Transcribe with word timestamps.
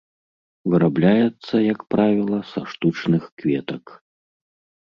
Вырабляецца, 0.73 1.53
як 1.73 1.79
правіла, 1.95 2.39
са 2.53 2.65
штучных 2.73 3.23
кветак. 3.43 3.85